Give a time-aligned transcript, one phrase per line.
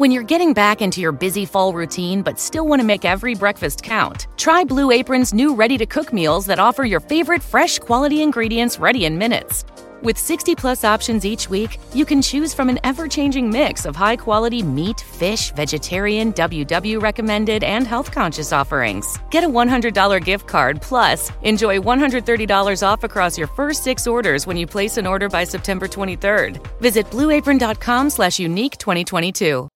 [0.00, 3.34] When you're getting back into your busy fall routine but still want to make every
[3.34, 7.78] breakfast count, try Blue Apron's new ready to cook meals that offer your favorite fresh
[7.78, 9.66] quality ingredients ready in minutes.
[10.02, 13.94] With 60 plus options each week, you can choose from an ever changing mix of
[13.94, 19.18] high quality meat, fish, vegetarian, WW recommended, and health conscious offerings.
[19.28, 24.56] Get a $100 gift card plus enjoy $130 off across your first six orders when
[24.56, 26.56] you place an order by September 23rd.
[26.80, 29.68] Visit blueapron.com slash unique 2022.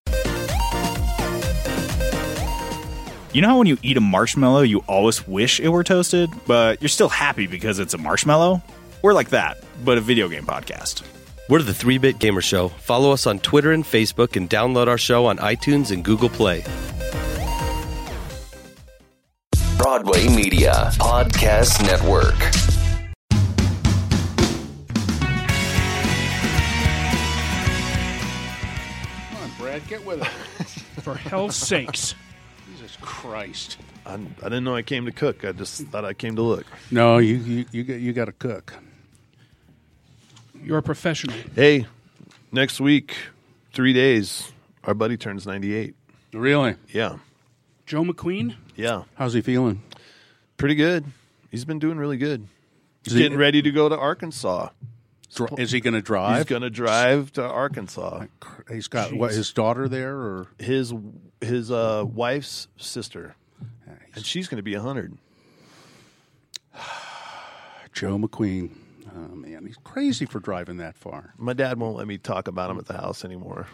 [3.35, 6.81] You know how when you eat a marshmallow, you always wish it were toasted, but
[6.81, 8.63] you're still happy because it's a marshmallow?
[9.03, 11.03] We're like that, but a video game podcast.
[11.49, 12.69] We're the 3 Bit Gamer Show.
[12.69, 16.63] Follow us on Twitter and Facebook and download our show on iTunes and Google Play.
[19.79, 22.39] Broadway Media Podcast Network.
[29.31, 30.29] Come on, Brad, get with it.
[31.03, 32.15] For hell's sakes.
[33.05, 33.79] Jesus Christ.
[34.07, 35.45] I, I didn't know I came to cook.
[35.45, 36.67] I just thought I came to look.
[36.91, 38.75] No, you you you got, you got to cook.
[40.63, 41.37] You're a professional.
[41.55, 41.87] Hey,
[42.53, 43.15] next week,
[43.73, 44.51] three days,
[44.85, 45.95] our buddy turns 98.
[46.33, 46.77] Really?
[46.89, 47.19] Yeah.
[47.87, 48.57] Joe McQueen?
[48.77, 49.03] Yeah.
[49.15, 49.83] How's he feeling?
[50.57, 51.05] Pretty good.
[51.51, 52.47] He's been doing really good.
[53.05, 54.71] He's Is he- getting ready to go to Arkansas.
[55.35, 56.37] Dri- Is he going to drive?
[56.37, 58.27] He's going to drive to Arkansas.
[58.71, 60.95] He's got what his daughter there, or His
[61.45, 63.37] his uh, wife's sister,
[64.15, 65.17] and she's going to be 100.
[67.93, 68.71] Joe McQueen.
[69.15, 71.35] Oh man, he's crazy for driving that far.
[71.39, 73.69] My dad won't let me talk about him at the house anymore.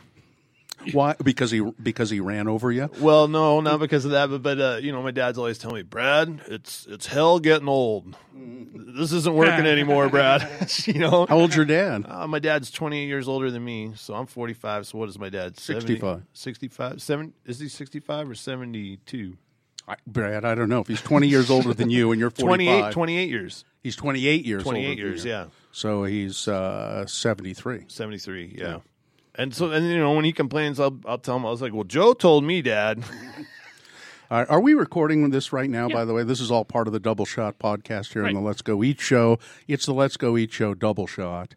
[0.92, 1.14] Why?
[1.22, 2.90] Because he because he ran over you.
[3.00, 5.76] Well, no, not because of that, but but uh, you know, my dad's always telling
[5.76, 8.16] me, Brad, it's it's hell getting old.
[8.34, 10.48] This isn't working anymore, Brad.
[10.86, 12.04] you know, How old's your dad?
[12.08, 14.86] Uh, my dad's 28 years older than me, so I'm 45.
[14.86, 15.58] So what is my dad?
[15.58, 16.22] 70 65.
[16.32, 17.02] 65.
[17.02, 19.36] Seven, is he 65 or 72?
[20.06, 22.92] Brad, I don't know if he's twenty years older than you, and you're 28, 45.
[22.92, 23.64] 28 years.
[23.82, 24.62] He's twenty eight years.
[24.62, 25.30] 28 older than years, you.
[25.30, 25.46] yeah.
[25.72, 27.84] So he's uh, seventy three.
[27.88, 28.78] 73, yeah.
[29.40, 31.72] And so, and you know, when he complains, I'll, I'll tell him, I was like,
[31.72, 33.02] well, Joe told me, Dad.
[34.30, 35.88] Are, are we recording this right now?
[35.88, 38.40] By the way, this is all part of the Double Shot podcast here on the
[38.40, 39.40] Let's Go Eat show.
[39.66, 41.56] It's the Let's Go Eat show Double Shot.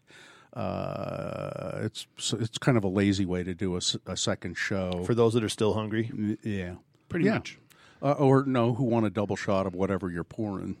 [0.54, 5.04] Uh, it's it's kind of a lazy way to do a second show.
[5.04, 6.10] For those that are still hungry.
[6.42, 6.74] yeah,
[7.08, 7.34] Pretty Yeah.
[7.34, 7.58] much.
[8.02, 10.76] uh, or no, who want a double shot of whatever you're pouring.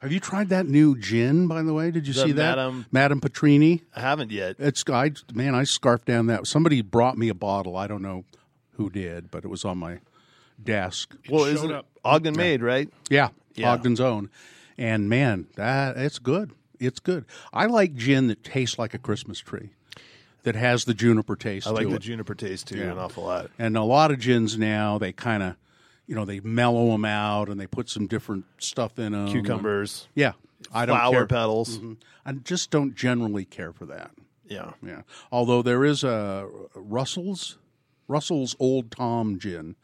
[0.00, 1.48] Have you tried that new gin?
[1.48, 3.82] By the way, did you The see that, Madame- Madame Pattirini?
[3.96, 4.56] I haven't yet.
[4.58, 6.46] It's I man, I scarfed down that.
[6.46, 7.76] Somebody brought me a bottle.
[7.76, 8.24] I don't know
[8.76, 9.98] who did, but it was on my
[10.62, 11.14] desk.
[11.28, 11.86] Well, showed isn't it up.
[12.04, 12.88] Ogden made, right?
[13.10, 13.72] Yeah, Yeah.
[13.72, 14.30] Ogden's own.
[14.76, 16.52] And man, that it's good.
[16.78, 17.24] It's good.
[17.52, 19.70] I like gin that tastes like a Christmas tree,
[20.44, 21.66] that has the juniper taste.
[21.66, 22.02] I like to the it.
[22.02, 22.92] juniper taste too Yeah.
[22.92, 23.50] an awful lot.
[23.58, 25.56] And a lot of gins now, they kind of,
[26.08, 29.28] you know, they mellow them out and they put some different stuff in them.
[29.28, 30.32] Cucumbers, Yeah,
[30.72, 31.26] I don't flower care.
[31.26, 31.78] petals.
[31.78, 31.96] Mhm.
[32.26, 34.10] I just don't generally care for that.
[34.46, 34.72] Yeah.
[34.84, 35.02] Yeah.
[35.30, 37.58] Although there is a Russell's
[38.08, 39.76] Russell's Old Tom gin.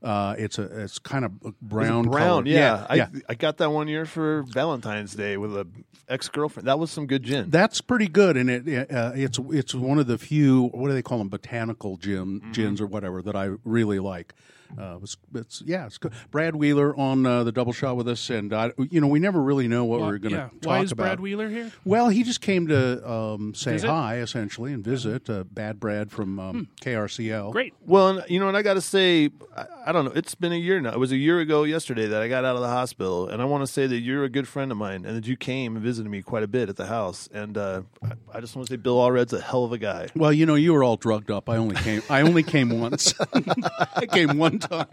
[0.00, 2.04] Uh, it's a it's kind of brown.
[2.04, 2.12] Brown,
[2.44, 2.46] colored.
[2.46, 2.86] yeah.
[2.88, 3.08] I yeah.
[3.28, 5.66] I got that one year for Valentine's Day with a
[6.08, 6.68] ex girlfriend.
[6.68, 7.50] That was some good gin.
[7.50, 11.02] That's pretty good, and it uh, it's it's one of the few what do they
[11.02, 12.52] call them botanical gin Mm-hmm.
[12.52, 14.34] gins or whatever that I really like.
[14.76, 16.12] Uh, it's, it's yeah, it's good.
[16.30, 19.40] Brad Wheeler on uh, the double shot with us, and I, you know we never
[19.40, 20.48] really know what Why- we're going to yeah.
[20.60, 21.04] talk Why is about.
[21.04, 21.72] Brad Wheeler here?
[21.84, 23.88] Well, he just came to um, say Visit?
[23.88, 25.30] hi essentially and visit.
[25.30, 27.52] Uh, Bad Brad from um, KRCL.
[27.52, 27.74] Great.
[27.86, 30.12] well, and, you know, and I got to say, I, I don't know.
[30.14, 30.92] It's been a year now.
[30.92, 33.44] It was a year ago yesterday that I got out of the hospital, and I
[33.46, 35.84] want to say that you're a good friend of mine, and that you came and
[35.84, 37.28] visited me quite a bit at the house.
[37.32, 40.08] And uh, I, I just want to say, Bill Allred's a hell of a guy.
[40.14, 41.48] Well, you know, you were all drugged up.
[41.48, 42.02] I only came.
[42.10, 43.14] I only came once.
[43.96, 44.88] I came one time,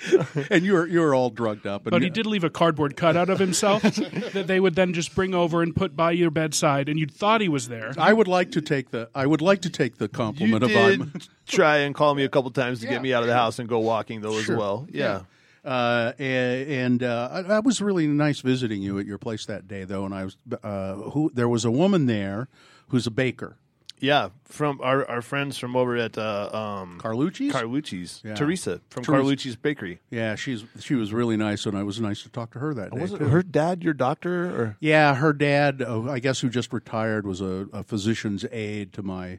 [0.50, 1.82] and you were you were all drugged up.
[1.86, 3.82] And But he did leave a cardboard cutout of himself
[4.32, 7.40] that they would then just bring over and put by your bedside, and you thought
[7.40, 7.92] he was there.
[7.98, 9.08] I would like to take the.
[9.14, 11.12] I would like to take the You compliment of I'm.
[11.46, 12.92] try and call me a couple times to Yeah.
[12.92, 14.54] get me out of the house and go walking though Sure.
[14.54, 14.86] as well.
[14.90, 15.22] Yeah.
[15.64, 19.66] Uh, and and uh, I, I was really nice visiting you at your place that
[19.66, 20.04] day, though.
[20.04, 22.46] And I was uh, who there was a woman there
[22.88, 23.56] who's a baker,
[23.98, 27.52] Yeah, from our, our friends from over at uh, um, Carlucci's.
[27.52, 28.34] Carlucci's, Yeah.
[28.34, 29.22] Teresa from Teresa.
[29.22, 30.00] Carlucci's Bakery.
[30.10, 32.92] yeah, she's she was really nice, and I was nice to talk to her that
[32.92, 33.00] day.
[33.00, 33.24] Was it too.
[33.28, 37.40] her dad your doctor or Yeah, her dad, uh, I guess, who just retired, was
[37.40, 39.38] a, a physician's aide to my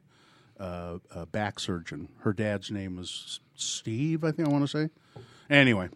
[0.60, 2.10] uh, uh, back surgeon.
[2.22, 4.90] Her dad's name was Steve, I think I want to say.
[5.52, 5.90] Anyway,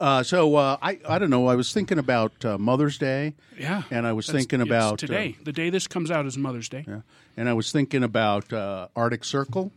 [0.00, 1.46] uh, so uh, I I don't know.
[1.46, 3.34] I was thinking about uh, Mother's Day.
[3.58, 3.82] Yeah.
[3.90, 5.36] and I was That's- thinking it's about uh, today.
[5.44, 6.84] the day this comes out is Mother's Day.
[6.88, 7.00] yeah,
[7.36, 9.70] and I was thinking about uh, Arctic Circle.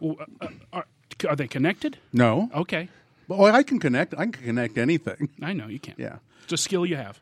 [0.00, 0.86] W- uh, Are,
[1.28, 1.98] are they connected?
[2.12, 2.48] No.
[2.54, 2.88] Okay,
[3.28, 4.14] Well, I can connect.
[4.14, 5.28] I can connect anything.
[5.42, 5.94] I know you can.
[5.98, 6.16] Yeah.
[6.44, 7.18] it's a skill you have.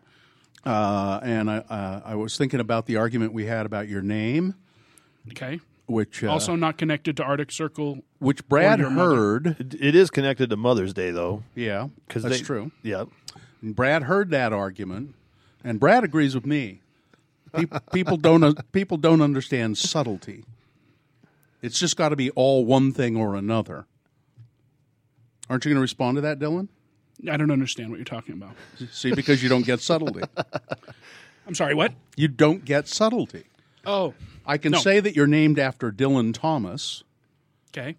[0.67, 4.55] Uh, and I, uh, I was thinking about the argument we had about your name,
[5.31, 5.61] Okay.
[5.87, 8.03] Which uh, also not connected to Arctic Circle.
[8.19, 9.15] which Brad your mother.
[9.15, 9.47] heard.
[9.61, 12.71] It, it is connected to Mother's Day though, Yeah, because that's true.
[12.83, 13.05] Yeah,
[13.61, 15.15] And Brad heard that argument,
[15.63, 16.81] and Brad agrees with me.
[17.53, 20.45] Pe- People don't uh, people don't understand subtlety.
[21.63, 23.87] It's just got to be all one thing or another.
[25.49, 26.69] Aren't you going to respond to that, Dylan?
[27.31, 28.53] I don't understand what you're talking about.
[28.91, 30.23] See, because you don't get subtlety.
[31.47, 31.75] I'm sorry.
[31.75, 31.93] What?
[32.17, 33.45] You don't get subtlety.
[33.87, 34.15] Oh,
[34.47, 34.79] I can No.
[34.79, 37.03] say that you're named after Dylan Thomas,
[37.73, 37.97] okay.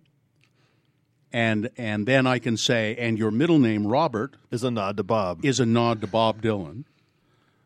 [1.33, 5.03] and and then I can say, and your middle name Robert is a nod to
[5.03, 5.43] Bob.
[5.43, 6.85] is a nod to Bob Dylan.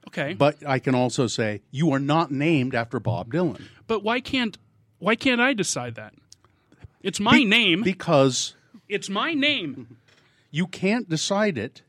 [0.07, 0.33] Okay.
[0.33, 4.57] But I can also say you are not named after Bob Dylan But why can't
[4.97, 6.13] why can't I decide that?
[7.03, 7.83] It's my Be- name.
[7.83, 8.55] because
[8.87, 9.97] it's my name.
[10.51, 11.83] you can't decide it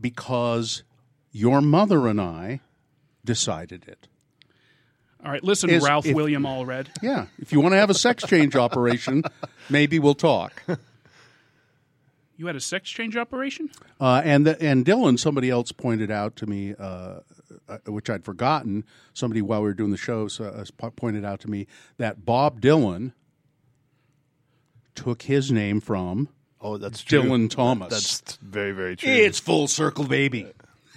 [0.00, 0.82] because
[1.32, 2.60] your mother and I
[3.24, 4.08] decided it.
[5.24, 6.88] All right, listen, Is- Ralph if- William Allred.
[7.02, 9.22] Yeah, if you want to have a sex change operation,
[9.70, 10.62] maybe we'll talk.
[12.36, 13.70] You had a sex change operation?
[14.00, 17.20] Uh, and the, and Dylan, somebody else pointed out to me, uh,
[17.68, 18.84] uh, which I'd forgotten.
[19.12, 21.66] Somebody while we were doing the show so, uh, pointed out to me
[21.98, 23.12] that Bob Dylan
[24.94, 26.30] took his name from
[26.62, 27.22] oh, that's true.
[27.22, 27.90] Dylan Thomas.
[27.90, 29.10] That's very very true.
[29.10, 30.46] It's full circle, baby.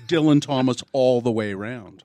[0.08, 2.04] Dylan Thomas all the way around.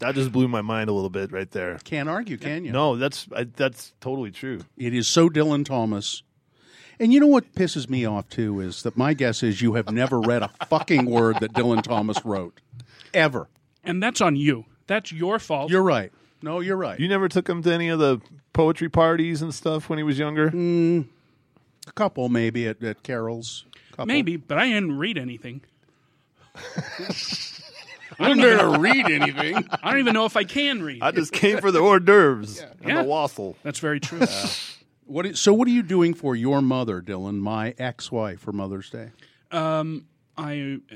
[0.00, 1.78] That just blew my mind a little bit right there.
[1.84, 2.72] Can't argue, can you?
[2.72, 4.60] No, that's I, that's totally true.
[4.76, 6.22] It is so Dylan Thomas.
[6.98, 9.90] And you know what pisses me off too is that my guess is you have
[9.90, 12.60] never read a fucking word that Dylan Thomas wrote.
[13.14, 13.48] Ever.
[13.84, 14.66] And that's on you.
[14.86, 15.70] That's your fault.
[15.70, 16.12] You're right.
[16.42, 16.98] No, you're right.
[16.98, 18.20] You never took him to any of the
[18.52, 20.50] poetry parties and stuff when he was younger.
[20.50, 21.06] Mm.
[21.86, 23.64] a couple maybe at, at Carol's.
[23.92, 24.06] Couple.
[24.06, 25.62] Maybe, but I didn't read anything.
[28.20, 29.56] I don't there to read anything.
[29.82, 31.02] I don't even know if I can read.
[31.02, 33.02] I just came for the hors d'oeuvres and Yeah.
[33.02, 33.56] the wassail.
[33.62, 34.20] That's very true.
[35.06, 38.90] What is, so what are you doing for your mother, Dylan, my ex-wife for Mother's
[38.90, 39.10] Day?
[39.50, 40.06] Um,
[40.38, 40.94] I uh,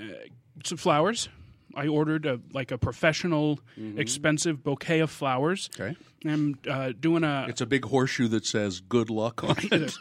[0.64, 1.28] some flowers.
[1.74, 3.58] I ordered a like a professional,
[3.96, 5.68] expensive bouquet of flowers.
[5.76, 5.96] Okay.
[6.24, 9.92] I'm uh, doing a It's a big horseshoe that says good luck on it.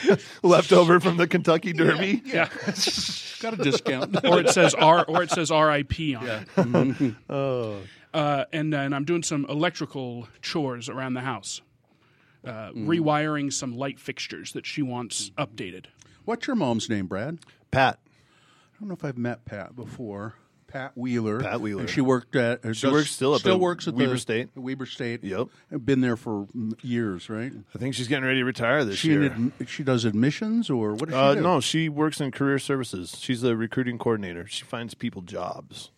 [0.42, 2.22] Left over from the Kentucky Derby.
[2.24, 2.48] yeah,
[3.40, 4.24] Got a discount.
[4.26, 6.14] or it says R or it says R.I.P.
[6.14, 7.14] on it.
[8.14, 11.62] Uh, and then I'm doing some electrical chores around the house,
[12.46, 15.86] uh, rewiring some light fixtures that she wants updated.
[16.24, 17.38] What's your mom's name, Brad?
[17.70, 17.98] Pat.
[18.04, 20.34] I don't know if I've met Pat before.
[20.72, 21.40] Pat Wheeler.
[21.40, 21.80] Pat Wheeler.
[21.82, 22.64] And she worked at.
[22.64, 24.48] uh, She works still up still at works at Weber the, State.
[24.54, 25.22] Weber State.
[25.22, 25.48] Yep.
[25.84, 26.46] Been there for
[26.82, 27.52] years, right?
[27.74, 29.30] I think she's getting ready to retire this She year.
[29.30, 31.42] admi- she does admissions or what does Uh, she do?
[31.42, 33.16] no, she works in career services.
[33.18, 34.46] She's a recruiting coordinator.
[34.46, 35.90] She finds people jobs.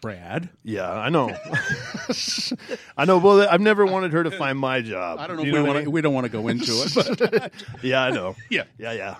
[0.00, 0.48] Brad.
[0.64, 1.28] Yeah, I know.
[2.96, 3.18] I know.
[3.18, 5.18] Well, I've never wanted her to find my job.
[5.18, 7.18] I don't know You if we what wanna, we don't want to go into it,
[7.18, 7.52] but
[7.82, 8.36] Yeah, I know.
[8.50, 8.64] Yeah.
[8.78, 9.16] yeah, yeah.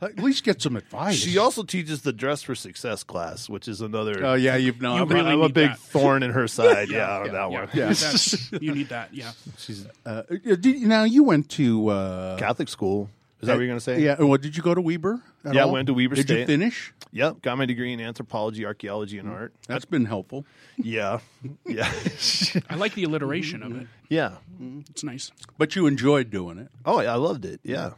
[0.00, 1.16] at least get some advice.
[1.16, 4.24] she also teaches the Dress for Success class, which is another.
[4.24, 4.96] Oh yeah, you've no.
[4.96, 5.78] You I'm, really I'm a big that.
[5.78, 6.88] thorn in her side.
[6.90, 7.68] yeah, on that yeah, one.
[7.72, 7.86] Yeah.
[7.86, 9.12] That's, you need that.
[9.14, 9.32] Yeah.
[9.58, 13.08] She's uh, did, now you went to uh, Catholic school.
[13.44, 14.00] Is that what you're going to say?
[14.00, 14.22] Yeah.
[14.22, 15.20] What did you go to Weber?
[15.44, 16.26] at Yeah, I went to Weber State.
[16.26, 16.92] Did you finish?
[17.12, 17.42] Yep.
[17.42, 19.52] Got my degree in anthropology, archaeology, and art.
[19.68, 20.46] That's been helpful.
[20.76, 21.20] Yeah.
[21.66, 21.90] Yeah.
[22.70, 23.86] I like the alliteration of it.
[24.08, 24.36] yeah.
[24.90, 25.30] It's nice.
[25.58, 26.68] But you enjoyed doing it.
[26.86, 27.12] Oh, yeah.
[27.12, 27.60] I loved it.
[27.62, 27.92] Yeah.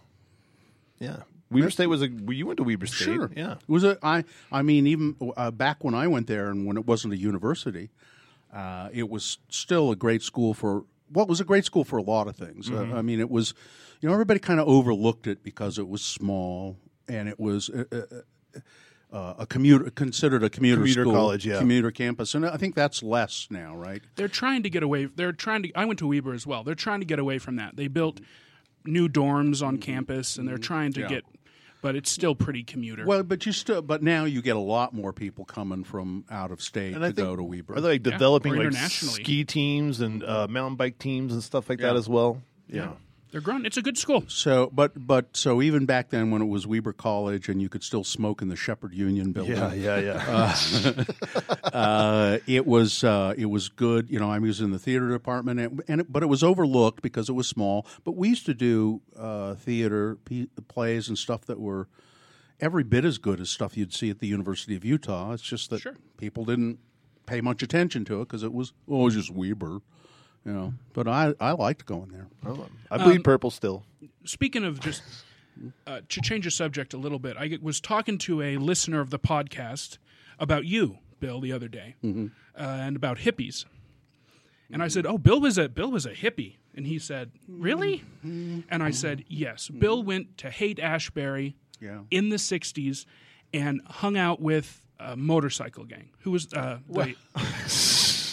[0.99, 1.19] Yeah.
[1.51, 2.09] Weber State was a.
[2.09, 3.05] well, You went to Weber State.
[3.05, 3.31] Sure.
[3.37, 3.53] Yeah.
[3.53, 3.59] It?
[3.69, 7.17] was I mean, even uh, back when I went there, and when it wasn't a
[7.17, 7.91] university,
[8.53, 10.85] uh, it was still a great school for.
[11.13, 12.71] Well, it was a great school for a lot of things.
[12.71, 13.55] Uh, I mean, it was.
[14.01, 16.77] You know, everybody kind of overlooked it because it was small
[17.09, 17.71] and it was.
[17.71, 18.61] Uh, uh,
[19.13, 21.59] uh, a commuter considered a commuter, Commuter school, college, yeah.
[21.59, 24.03] commuter campus, and I think that's less now, right?
[24.17, 25.07] They're trying to get away.
[25.07, 25.73] They're trying to.
[25.75, 26.65] I went to Weber as well.
[26.65, 27.77] They're trying to get away from that.
[27.77, 28.21] They built
[28.85, 31.09] new dorms on campus, and they're trying to Yeah.
[31.09, 31.25] get.
[31.87, 33.07] But it's still pretty commuter.
[33.07, 36.51] Well, but you still, but now you get a lot more people coming from out
[36.51, 37.77] of state And to I think go to Weber.
[37.77, 41.71] Are they like developing or like ski teams and uh, mountain bike teams and stuff
[41.71, 42.43] like that as well?
[42.67, 42.95] Yeah.
[43.37, 43.67] They're grown.
[43.67, 44.25] It's a good school.
[44.29, 47.83] So, but but so even back then when it was Weber College and you could
[47.85, 49.75] still smoke in the Shepherd Union building, Yeah.
[49.75, 49.99] Yeah.
[50.01, 51.05] Yeah.
[51.65, 54.09] uh, it was uh, it was good.
[54.09, 57.03] You know, I was in the theater department, and, and it, but it was overlooked
[57.03, 57.87] because it was small.
[58.05, 61.89] But we used to do uh, theater p- plays and stuff that were
[62.59, 65.33] every bit as good as stuff you'd see at the University of Utah.
[65.33, 65.97] It's just that Sure.
[66.17, 66.79] people didn't
[67.27, 69.81] pay much attention to it because it was oh, it was just Weber.
[70.47, 72.29] You know, but I I liked going there.
[72.91, 73.85] I bleed purple still.
[74.25, 75.03] Speaking of just
[75.89, 79.11] uh, to change the subject a little bit, I was talking to a listener of
[79.11, 79.99] the podcast
[80.39, 83.65] about you, Bill, the other day, uh, and about hippies.
[84.71, 88.05] And I said, "Oh, Bill was a Bill was a hippie," and he said, "Really?"
[88.23, 92.03] And I said, "Yes." Bill went to Haight Ashbury Yeah.
[92.13, 93.05] in the '60s
[93.53, 96.11] and hung out with a motorcycle gang.
[96.21, 96.53] Who was?
[96.53, 97.17] Uh, wait.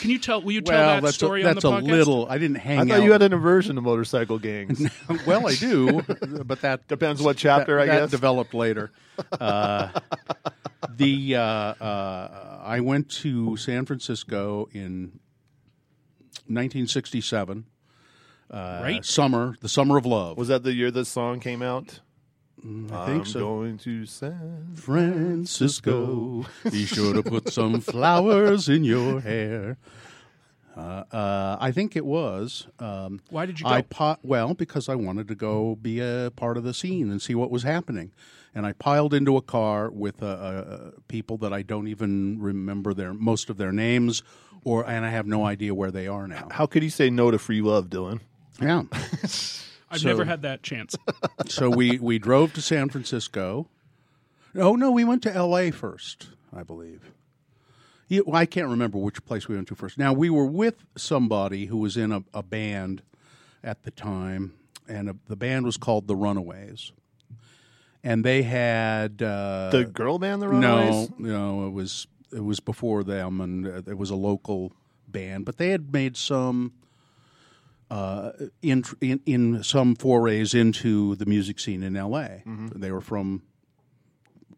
[0.03, 0.41] Can you tell?
[0.41, 2.27] Will you tell well, that that's story a, on that's the a little.
[2.29, 3.03] I didn't hang I thought out.
[3.05, 4.85] you had an aversion to motorcycle gangs.
[5.25, 6.01] well, I do,
[6.45, 8.11] but that Depends what chapter, that, I that guess.
[8.11, 8.91] developed later.
[9.31, 9.97] Uh,
[10.89, 15.19] the uh, uh, I went to San Francisco in
[16.47, 17.65] 1967,
[18.51, 19.05] uh, Right.
[19.05, 20.37] summer, the summer of love.
[20.37, 22.01] Was that the year this song came out?
[22.65, 23.39] I think I'm so.
[23.39, 24.71] going to San.
[24.75, 29.77] Francisco, be sure to put some flowers in your hair.
[30.75, 32.67] Uh, uh, I think it was.
[32.79, 33.87] Um, Why did you I go?
[33.89, 37.35] po- well because I wanted to go be a part of the scene and see
[37.35, 38.11] what was happening,
[38.55, 42.93] and I piled into a car with uh, uh, people that I don't even remember
[42.93, 44.23] their most of their names,
[44.63, 46.47] or and I have no idea where they are now.
[46.49, 48.21] How could you say no to free love, Dylan?
[48.61, 48.83] Yeah.
[49.93, 50.95] I've So- never had that chance.
[51.47, 53.67] so we we drove to San Francisco.
[54.55, 55.71] Oh no, we went to L.A.
[55.71, 57.11] first, I believe.
[58.07, 59.97] Yeah, well, I can't remember which place we went to first.
[59.97, 63.01] Now we were with somebody who was in a, a band
[63.63, 64.53] at the time,
[64.87, 66.91] and uh the band was called the Runaways,
[68.03, 71.09] and they had uh, The girl band, the Runaways.
[71.17, 74.73] no, no, it was it was before them, and uh, it was a local
[75.07, 76.73] band, but they had made some
[77.93, 78.31] uh,
[78.63, 82.41] in, in in some forays into the music scene in L.A.
[82.75, 83.43] They were from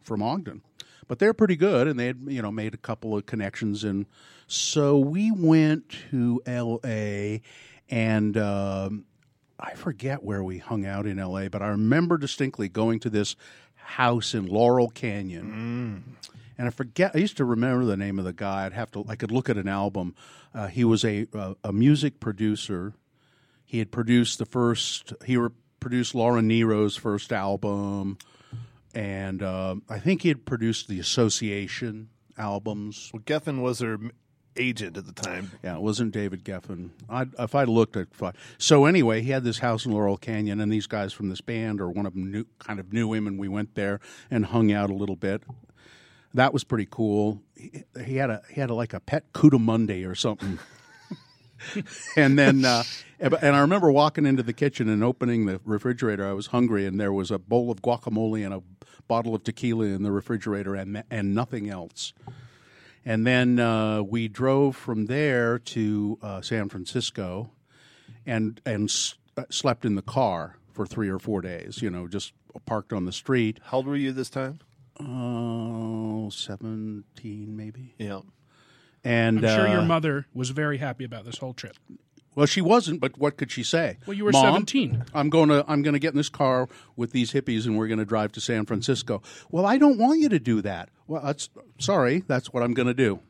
[0.03, 0.61] from Ogden,
[1.09, 4.05] but they're pretty good, and they had you know made a couple of connections, and
[4.47, 7.41] so we went to L.A.
[7.89, 8.37] and.
[8.37, 9.05] Um,
[9.57, 13.37] I forget where we hung out in LA, but I remember distinctly going to this
[13.75, 15.47] house in Laurel Canyon.
[16.57, 17.11] And I forget.
[17.15, 18.65] I used to remember the name of the guy.
[18.65, 19.05] I'd have to.
[19.07, 20.13] I could look at an album.
[20.53, 22.93] Uh, he was a, a a music producer.
[23.75, 25.11] He had produced the first.
[25.25, 25.49] He re-
[25.81, 28.17] produced Laura Nyro's first album,
[28.93, 33.11] and uh, I think he had produced the Association albums.
[33.13, 33.99] Well, Geffen was her
[34.55, 35.51] agent at the time.
[35.61, 36.91] Yeah, it wasn't David Geffen.
[37.09, 38.07] I'd, if I looked at
[38.57, 41.81] so anyway, he had this house in Laurel Canyon, and these guys from this band
[41.81, 43.99] or one of them knew, kind of knew him, and we went there
[44.31, 45.43] and hung out a little bit.
[46.33, 47.41] That was pretty cool.
[47.57, 50.59] He, he had a he had a, like a pet coatimundi or something.
[52.17, 52.83] and then, uh,
[53.19, 56.27] and I remember walking into the kitchen and opening the refrigerator.
[56.27, 58.61] I was hungry, and there was a bowl of guacamole and a
[59.07, 62.13] bottle of tequila in the refrigerator, and and nothing else.
[63.05, 67.51] And then uh, we drove from there to uh, San Francisco,
[68.25, 71.81] and and s- uh, slept in the car for three or four days.
[71.81, 72.33] You know, just
[72.65, 73.59] parked on the street.
[73.65, 74.59] How old were you this time?
[74.99, 77.93] Oh, 17 maybe.
[77.97, 78.21] Yeah.
[79.05, 81.77] And I'm sure your uh, mother was very happy about this whole trip.
[82.35, 83.97] Well, she wasn't, but what could she say?
[84.05, 85.05] Well, you were Mom, 17.
[85.13, 87.87] I'm going to I'm going to get in this car with these hippies and we're
[87.87, 89.21] going to drive to San Francisco.
[89.49, 90.89] Well, I don't want you to do that.
[91.07, 93.21] Well, that's sorry, that's what I'm going to do.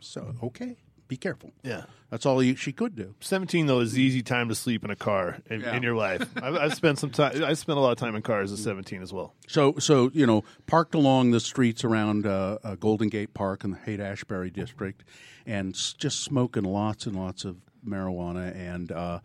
[0.00, 0.76] So, okay,
[1.08, 1.52] be careful.
[1.62, 1.84] Yeah.
[2.10, 3.14] That's all you, she could do.
[3.20, 5.76] 17 though is the easy time to sleep in a car in, Yeah.
[5.76, 6.28] in your life.
[6.42, 7.42] I've, I've spent some time.
[7.44, 9.34] I spent a lot of time in cars at 17 as well.
[9.48, 13.70] So, so you know, parked along the streets around uh, uh, Golden Gate Park in
[13.72, 15.04] the Haight Ashbury district,
[15.46, 19.20] and s- just smoking lots and lots of marijuana, and uh,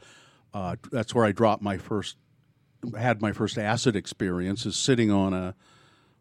[0.53, 2.15] uh, that's where I dropped my first,
[2.97, 4.65] had my first acid experience.
[4.65, 5.55] Is sitting on a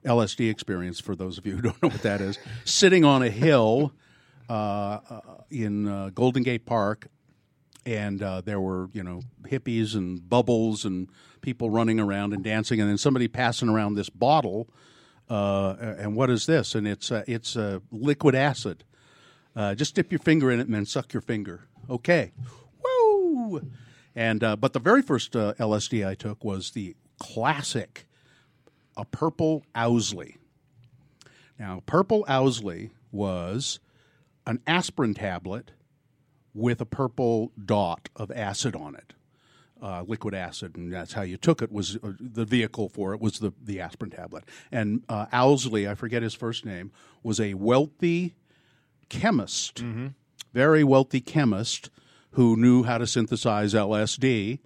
[0.05, 2.38] LSD experience for those of you who don't know what that is.
[2.64, 3.93] sitting on a hill
[5.50, 7.09] in uh, Golden Gate Park,
[7.87, 11.09] and uh, there were you know hippies and bubbles and
[11.40, 14.69] people running around and dancing, and then somebody passing around this bottle.
[15.28, 16.75] Uh, and what is this?
[16.75, 18.85] And it's uh, it's uh, liquid acid.
[19.54, 21.66] Uh, just dip your finger in it and then suck your finger.
[21.88, 22.33] Okay,
[22.83, 23.61] woo!
[24.14, 28.07] And uh, but the very first uh, LSD I took was the classic,
[28.97, 30.37] a purple Owsley.
[31.59, 33.80] Now, purple Owsley was
[34.47, 35.73] an aspirin tablet
[36.54, 39.12] with a purple dot of acid on it,
[39.80, 41.70] uh, liquid acid, and that's how you took it.
[41.70, 44.44] Was uh, the vehicle for it was the the aspirin tablet.
[44.73, 46.90] And uh, Owsley, I forget his first name,
[47.23, 48.35] was a wealthy
[49.09, 49.80] chemist,
[50.52, 51.90] very wealthy chemist
[52.32, 54.61] who knew how to synthesize LSD,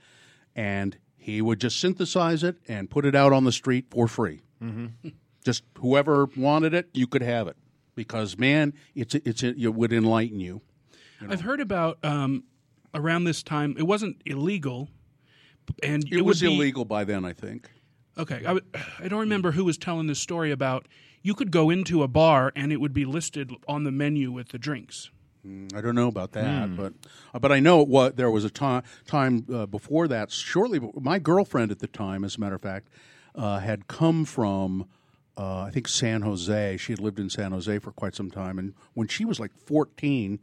[0.55, 4.43] and he would just synthesize it and put it out on the street for free.
[5.45, 7.57] Just whoever wanted it, you could have it
[7.95, 10.61] because man, it's it's it would enlighten you.
[11.29, 12.45] I've heard about um,
[12.93, 13.75] around this time.
[13.79, 14.89] It wasn't illegal,
[15.83, 17.71] and It, would was be- illegal by then, I think.
[18.17, 18.67] Okay, I, w-
[19.01, 20.87] I don't remember who was telling this story about.
[21.23, 24.51] You could go into a bar and it would be listed on the menu with
[24.51, 25.11] the drinks.
[25.75, 26.95] I don't know about that, but
[27.35, 30.31] uh, but I know what there was a time time uh, before that.
[30.31, 32.89] Shortly, my girlfriend at the time, as a matter of fact,
[33.35, 34.87] uh, had come from
[35.37, 36.77] uh, I think San Jose.
[36.79, 39.53] She had lived in San Jose for quite some time, and when she was like
[39.67, 40.41] fourteen,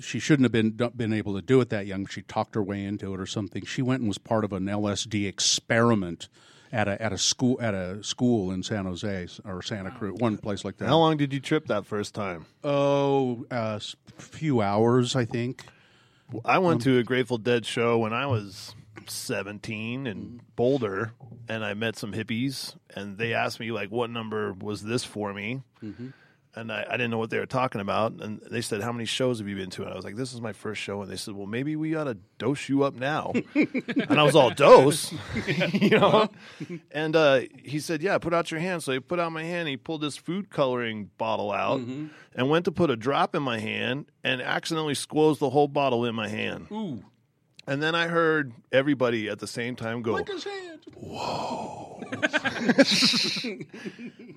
[0.00, 2.06] she shouldn't have been been able to do it that young.
[2.06, 3.64] She talked her way into it or something.
[3.64, 6.28] She went and was part of an LSD experiment.
[6.74, 10.38] At a, at a school at a school in San Jose or Santa Cruz, one
[10.38, 10.86] place like that.
[10.86, 12.46] How long did you trip that first time?
[12.64, 13.78] Oh, a
[14.16, 15.66] few hours, I think.
[16.46, 18.74] I Um, went to a Grateful Dead show when I was
[19.10, 20.36] 17 in Mm-hmm.
[20.56, 21.12] Boulder,
[21.48, 25.32] and I met some hippies, and they asked me like, "What number was this for
[25.32, 26.08] me?" Mm-hmm.
[26.54, 29.06] And I, I didn't know what they were talking about, and they said, "How many
[29.06, 31.10] shows have you been to?" And I was like, "This is my first show." And
[31.10, 34.50] they said, "Well, maybe we ought to dose you up now." and I was all
[34.50, 35.12] dose,
[35.72, 36.28] you know.
[36.90, 39.66] And uh, he said, "Yeah, put out your hand." So he put out my hand.
[39.68, 42.08] He pulled this food coloring bottle out Mm-hmm.
[42.34, 46.04] and went to put a drop in my hand, and accidentally squoze the whole bottle
[46.04, 46.66] in my hand.
[46.70, 47.02] Ooh.
[47.66, 50.80] And then I heard everybody at the same time go, his hand.
[53.42, 53.66] and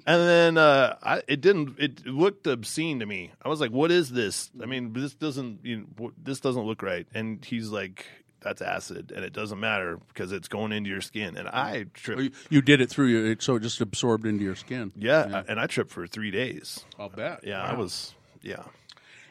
[0.06, 1.76] then uh, I, it didn't.
[1.80, 3.32] It looked obscene to me.
[3.44, 4.52] I was like, "What is this?
[4.62, 5.60] I mean, this doesn't.
[5.64, 8.06] You know, this doesn't look right." And he's like,
[8.42, 12.22] "That's acid, and it doesn't matter because it's going into your skin." And I tripped.
[12.22, 14.92] You, you did it through your, so it just absorbed into your skin.
[14.96, 16.86] yeah, and I tripped for three days.
[17.00, 17.42] I'll bet.
[17.44, 18.14] Yeah, I was.
[18.42, 18.64] Yeah,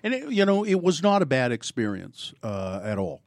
[0.02, 3.22] And it, you know, it was not a bad experience uh, at all.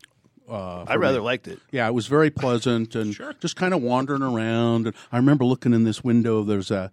[0.50, 1.26] Uh, I rather me.
[1.26, 1.60] liked it.
[1.72, 4.88] Yeah, it was very pleasant and just kind of wandering around.
[4.88, 6.44] And I remember looking in this window.
[6.44, 6.92] There's a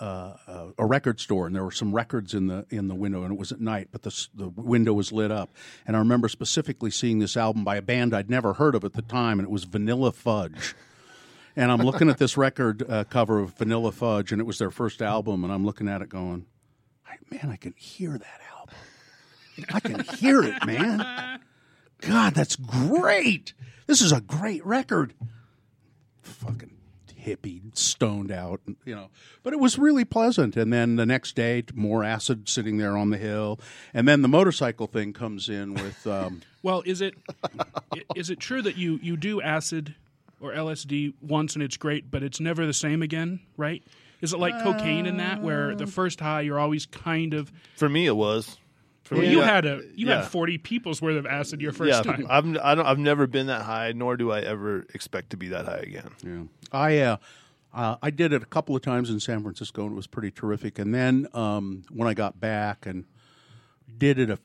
[0.00, 3.22] uh, a- a record store, and there were some records in the in the window,
[3.24, 5.50] and it was at night, but the the window was lit up.
[5.86, 8.92] And I remember specifically seeing this album by a band I'd never heard of at
[8.94, 10.74] the time, and it was Vanilla Fudge.
[11.56, 14.70] And I'm looking at this record uh, cover of Vanilla Fudge, and it was their
[14.70, 16.46] first album, and I'm looking at it going,
[17.30, 18.74] man, I can hear that album.
[19.74, 21.40] I can hear it, man.
[22.00, 23.52] God, that's great.
[23.86, 25.14] This is a great record.
[26.22, 26.70] Fucking
[27.28, 29.10] hippie, stoned out, you know.
[29.42, 30.56] But it was really pleasant.
[30.56, 33.58] And then the next day, more acid sitting there on the hill.
[33.92, 36.06] And then the motorcycle thing comes in with.
[36.06, 37.14] Um, Well, is it
[38.16, 39.94] is it true that you you do acid
[40.40, 43.82] or LSD once and it's great, but it's never the same again, right?
[44.20, 47.88] Is it like cocaine in that, where the first high you're always kind of For
[47.88, 48.58] me, it was.
[49.08, 50.16] For well, me, you had a you yeah.
[50.16, 52.26] had forty people's worth of acid your first yeah, time.
[52.28, 55.48] I've I don't, I've never been that high, nor do I ever expect to be
[55.48, 56.10] that high again.
[56.22, 57.16] Yeah, I uh,
[57.72, 60.30] uh, I did it a couple of times in San Francisco, and it was pretty
[60.30, 60.78] terrific.
[60.78, 63.06] And then um, when I got back and
[63.96, 64.38] did it a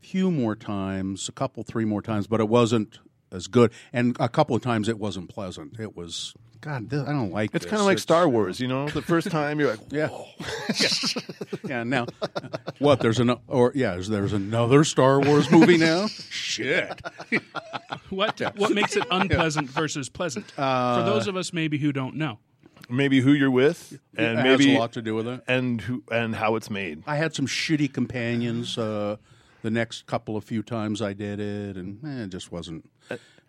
[0.00, 2.98] few more times, a couple, three more times, but it wasn't
[3.30, 3.70] as good.
[3.92, 5.78] And a couple of times it wasn't pleasant.
[5.78, 6.90] It was God.
[6.90, 7.50] This, I don't like.
[7.50, 7.56] It.
[7.56, 8.88] It's kind of like Star Wars, you know.
[8.88, 10.08] The first time you're like, Yeah.
[11.64, 11.84] yeah.
[11.84, 12.06] Now,
[12.78, 13.00] what?
[13.00, 13.92] There's an or yeah.
[13.92, 16.06] There's, there's another Star Wars movie now.
[16.30, 17.00] Shit.
[18.10, 22.16] what what makes it unpleasant versus pleasant Uh, for those of us maybe who don't
[22.16, 22.38] know?
[22.90, 25.42] maybe who you're with, and it maybe a lot to do with it.
[25.46, 27.02] and who and how it's made.
[27.06, 29.16] I had some shitty companions uh,
[29.62, 32.88] the next couple of few times I did it, and eh, it just wasn't.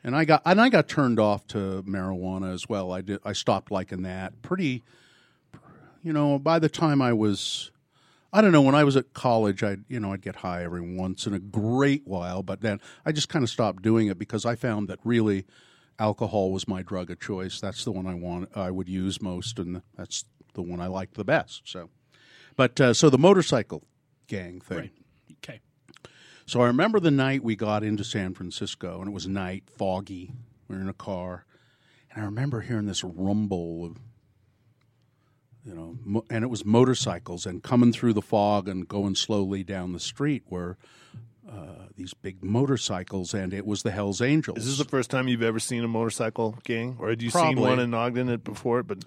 [0.04, 2.92] And I got and I got turned off to marijuana as well.
[2.92, 3.20] I did.
[3.26, 4.84] I stopped liking that pretty.
[6.02, 7.72] You know, by the time I was,
[8.32, 10.96] I don't know, when I was at college, I you know I'd get high every
[10.96, 14.46] once in a great while, but then I just kind of stopped doing it because
[14.46, 15.46] I found that really
[16.00, 17.60] alcohol was my drug of choice.
[17.60, 21.16] That's the one I want I would use most, and that's the one I liked
[21.16, 21.64] the best.
[21.66, 21.90] So,
[22.56, 23.84] but uh, so the motorcycle
[24.28, 24.78] gang thing.
[24.78, 24.92] Right.
[26.50, 30.34] So I remember the night we got into San Francisco, and it was night, foggy.
[30.68, 31.46] We were in a car,
[32.12, 33.98] and I remember hearing this rumble of,
[35.64, 39.64] you know, mo- and it was motorcycles and coming through the fog and going slowly
[39.64, 40.80] down the street were
[41.48, 44.58] uh, these big motorcycles, and it was the Hell's Angels.
[44.58, 47.60] Is this the first time you've ever seen a motorcycle gang, or had you seen
[47.60, 48.82] one in Ogden before?
[48.82, 49.04] But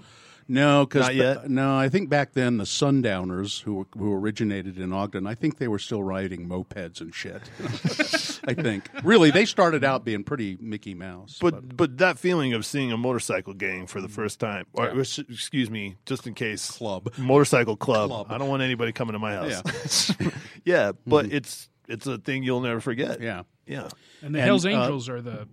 [0.48, 5.26] No, because Not no, I think back then the Sundowners, who who originated in Ogden,
[5.26, 7.42] I think they were still riding mopeds and shit.
[8.48, 11.38] I think really they started out being pretty Mickey Mouse.
[11.40, 15.70] but but that feeling of seeing a motorcycle gang for the first time, or excuse
[15.70, 17.12] me, just in case, Club.
[17.18, 18.11] motorcycle club.
[18.11, 18.26] Club.
[18.31, 20.12] I don't want anybody coming to my house.
[20.20, 20.31] Yeah,
[20.64, 23.20] yeah but it's it's a thing you'll never forget.
[23.20, 23.88] yeah, yeah.
[24.22, 25.48] And the And, Hell's uh, Angels are the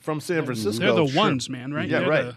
[0.00, 1.18] From San Francisco, they're the sure.
[1.22, 1.88] ones, man, right?
[1.88, 2.24] Yeah, They're right.
[2.26, 2.34] the-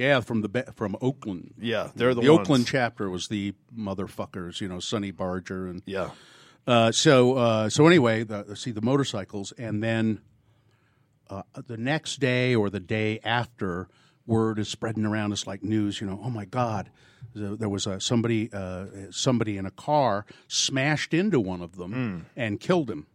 [0.00, 1.54] yeah, from the from Oakland.
[1.58, 2.28] Yeah, they're the, The.
[2.28, 6.10] Oakland chapter was the motherfuckers, you know, Sonny Barger and Yeah,
[6.66, 10.22] Uh, so uh, so anyway, the, see the motorcycles, and then
[11.28, 13.88] uh, the next day or the day after,
[14.26, 15.32] word is spreading around.
[15.32, 16.00] It's like news.
[16.00, 16.90] You know, oh my God,
[17.34, 22.58] there was a, somebody uh, somebody in a car smashed into one of them and
[22.58, 23.06] killed him,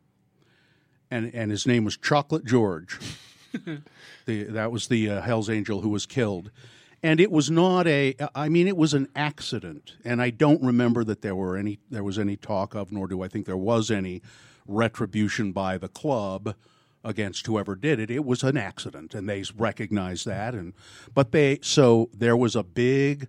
[1.09, 2.99] and and his name was Chocolate George.
[4.25, 6.51] the, that was the uh, Hell's Angel who was killed.
[7.05, 8.15] And it was not a.
[8.33, 11.77] I mean, it was an accident, and I don't remember that there were any.
[11.91, 14.23] There was any talk of, nor do I think there was any
[14.67, 16.55] retribution by the club
[17.03, 18.09] against whoever did it.
[18.09, 20.55] It was an accident, and they recognized that.
[20.55, 20.73] And
[21.13, 23.27] but they so there was a big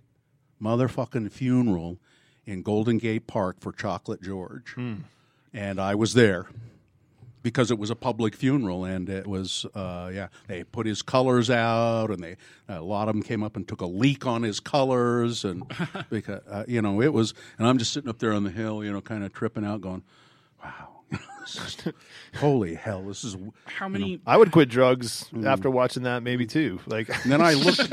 [0.59, 1.99] motherfucking funeral
[2.47, 5.01] in Golden Gate Park for Chocolate George, hmm.
[5.53, 6.47] and I was there
[7.47, 11.49] because it was a public funeral and it was uh, yeah they put his colors
[11.49, 12.35] out and they
[12.67, 15.63] a lot of them came up and took a leak on his colors and
[16.09, 18.83] because uh, you know it was and I'm just sitting up there on the hill
[18.83, 20.03] you know kind of tripping out going
[20.61, 20.89] wow
[22.35, 24.19] holy hell this is How many?
[24.27, 25.45] I would quit drugs Mm.
[25.47, 26.81] after watching that, maybe too.
[26.85, 27.79] Like, And then I looked.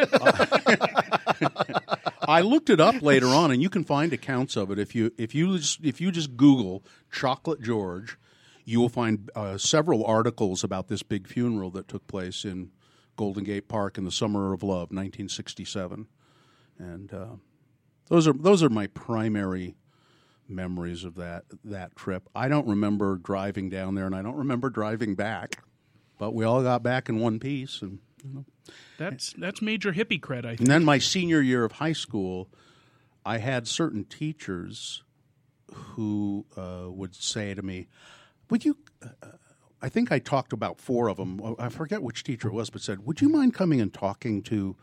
[2.27, 5.13] I looked it up later on, and you can find accounts of it if you
[5.19, 8.17] if you just, if you just Google Chocolate George,
[8.65, 12.71] you will find uh, several articles about this big funeral that took place in
[13.17, 16.07] Golden Gate Park in the summer of love, 1967,
[16.79, 17.27] and uh,
[18.09, 19.77] those are those are my primary
[20.49, 22.29] memories of that that trip.
[22.35, 25.63] I don't remember driving down there, and I don't remember driving back,
[26.19, 28.01] but we all got back in one piece, and
[28.99, 30.45] That's that's major hippie cred.
[30.45, 30.61] I think.
[30.61, 32.49] and then my senior year of high school,
[33.25, 35.03] I had certain teachers
[35.73, 37.89] who uh, would say to me,
[38.51, 39.09] "Would you?" Uh,
[39.83, 41.41] I think I talked about four of them.
[41.59, 44.77] I forget which teacher it was, but said, "Would you mind coming and talking to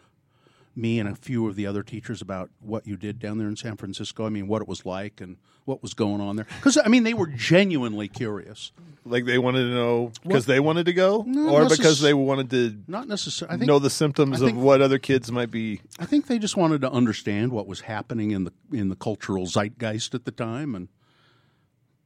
[0.74, 3.56] me and a few of the other teachers about what you did down there in
[3.58, 4.26] San Francisco?
[4.26, 7.04] I mean, what it was like and what was going on there." Because I mean,
[7.04, 8.72] they were genuinely curious.
[9.04, 12.14] like they wanted to know because they wanted to go, No, or necess- because they
[12.14, 13.66] wanted to Not necessarily.
[13.66, 15.82] Know the symptoms think- of what other kids might be.
[15.98, 19.48] I think they just wanted to understand what was happening in the in the cultural
[19.48, 20.88] zeitgeist at the time and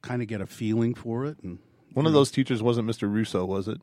[0.05, 1.37] kind of get a feeling for it.
[1.43, 1.59] And
[1.93, 3.11] One of those teachers wasn't Mr.
[3.11, 3.81] Russo, was it?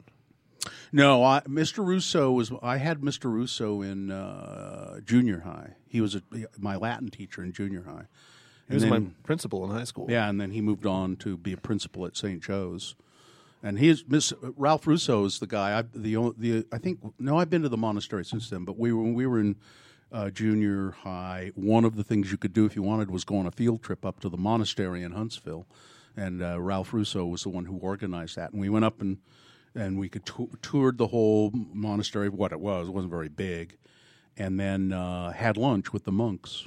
[0.92, 1.84] no, I, Mr.
[1.84, 2.52] Russo was.
[2.62, 3.24] I had Mr.
[3.24, 5.74] Russo in uh, junior high.
[5.88, 6.22] He was a,
[6.58, 8.06] my Latin teacher in junior high.
[8.68, 10.06] He was And my principal in high school.
[10.08, 12.40] Yeah, and then he moved on to be a principal at St.
[12.42, 12.94] Joe's.
[13.64, 15.78] And he's Miss Ralph Russo is the guy.
[15.78, 18.64] I the the I think no, I've been to the monastery since then.
[18.64, 19.56] But we were when we were in
[20.12, 21.52] uh, junior high.
[21.54, 23.82] One of the things you could do if you wanted was go on a field
[23.82, 25.66] trip up to the monastery in Huntsville,
[26.16, 28.52] and uh, Ralph Russo was the one who organized that.
[28.52, 29.18] And we went up and
[29.74, 32.28] and we could tou- toured the whole monastery.
[32.28, 33.78] What it was, it wasn't very big,
[34.36, 36.66] and then uh, had lunch with the monks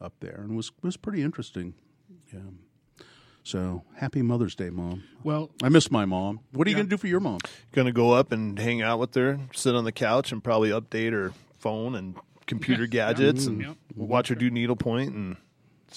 [0.00, 1.74] up there, and it was was pretty interesting.
[2.32, 2.40] Yeah.
[3.42, 5.04] So happy Mother's Day, Mom.
[5.24, 6.40] Well, I miss my mom.
[6.52, 7.38] What are you going to do for your mom?
[7.72, 11.12] Gonna go up and hang out with her, sit on the couch, and probably update
[11.12, 12.14] her phone and
[12.46, 13.76] computer gadgets, and Yep.
[13.96, 15.36] watch her do needlepoint, and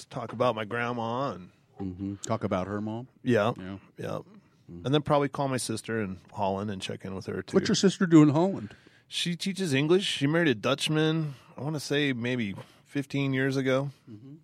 [0.08, 1.50] talk about my grandma, and
[1.82, 2.14] Mm-hmm.
[2.26, 3.08] Talk about her mom.
[3.22, 3.76] yeah, Yeah.
[3.98, 4.84] yeah, mm-hmm.
[4.86, 7.56] and then probably call my sister in Holland and check in with her too.
[7.56, 8.74] What's your sister do in Holland?
[9.08, 10.04] She teaches English.
[10.06, 11.34] She married a Dutchman.
[11.56, 12.54] I want to say maybe
[12.86, 13.90] 15 years ago.
[14.10, 14.34] Mm-hmm.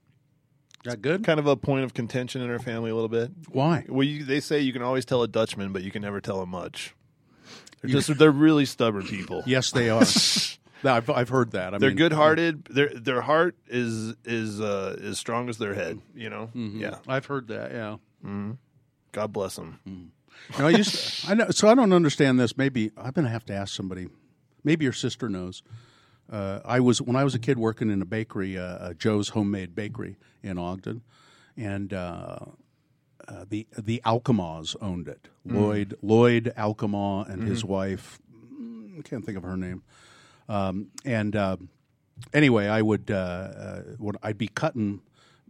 [0.85, 1.24] That good?
[1.24, 3.31] Kind of a point of contention in her family a little bit.
[3.48, 3.85] Why?
[3.88, 6.38] Well, you, they say you can always tell a Dutchman, but you can never tell
[6.40, 6.94] them much.
[7.81, 9.42] They're just they're really stubborn people.
[9.46, 10.03] Yes, they are.
[10.85, 11.75] I've, I've heard that.
[11.75, 12.64] I They're mean, good-hearted.
[12.71, 16.01] Their their heart is is uh, as strong as their head.
[16.14, 16.51] You know.
[16.55, 16.97] Yeah.
[17.09, 17.73] I've heard that.
[17.73, 17.97] Yeah.
[19.12, 19.81] God bless them.
[19.87, 21.51] You know, I used to- I know.
[21.51, 22.57] So I don't understand this.
[22.57, 24.09] Maybe I'm going to have to ask somebody.
[24.64, 25.62] Maybe your sister knows.
[26.31, 29.75] Uh, I was when I was a kid working in a bakery, uh, Joe's Homemade
[29.75, 31.03] Bakery in Ogden,
[31.57, 32.38] and uh,
[33.27, 35.29] uh, the the Alcamas owned it.
[35.47, 38.19] Lloyd Lloyd Alcama and his wife.
[38.53, 39.83] mm, I can't think of her name.
[40.48, 41.56] Um, and uh,
[42.32, 45.00] anyway, I would uh, uh, when I'd be cutting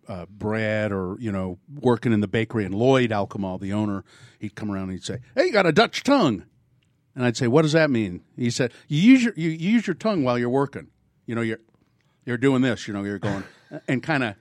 [0.08, 4.04] uh, bread or you know working in the bakery, and Lloyd Alcamal, the owner,
[4.38, 6.44] he'd come around and he'd say, "Hey, you got a Dutch tongue,"
[7.14, 9.94] and I'd say, "What does that mean?" He said, "You use your you, use your
[9.94, 10.88] tongue while you're working.
[11.26, 11.60] You know, you're
[12.26, 12.88] you're doing this.
[12.88, 13.44] You know, you're going
[13.88, 14.34] and kind of."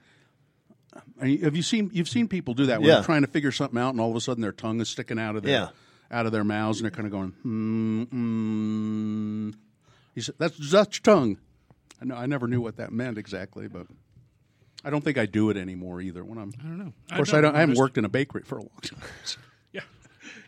[1.22, 2.96] Have you seen you've seen people do that when Yeah.
[2.96, 5.20] they're trying to figure something out and all of a sudden their tongue is sticking
[5.20, 5.70] out of their Yeah.
[6.12, 9.50] out of their mouths and they're kind of going hmm, hmm.
[10.18, 11.38] He said that's Dutch tongue.
[12.02, 13.86] I know I never knew what that meant exactly, but
[14.84, 16.26] I don't think I do it anymore either.
[16.26, 16.94] When I'm, I don't know.
[17.12, 17.56] of course, I, don't.
[17.56, 19.00] I haven't worked in a bakery for a long time.
[19.74, 19.82] Yeah,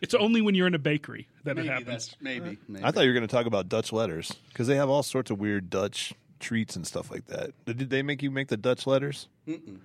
[0.02, 2.16] it's only when you're in a bakery that it happens.
[2.20, 2.58] maybe.
[2.68, 2.84] maybe.
[2.84, 5.30] I thought you were going to talk about Dutch letters because they have all sorts
[5.30, 7.52] of weird Dutch treats and stuff like that.
[7.66, 9.28] Did they make you make the Dutch letters?
[9.48, 9.82] Mm-mm.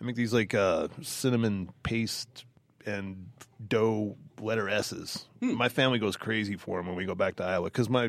[0.00, 2.46] They make these like uh, cinnamon paste
[2.86, 3.26] and
[3.68, 5.26] dough letter S's.
[5.42, 8.08] My family goes crazy for them when we go back to Iowa because my